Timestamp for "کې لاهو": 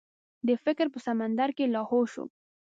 1.57-1.99